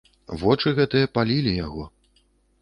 [0.43, 1.83] Вочы гэтыя палілі яго.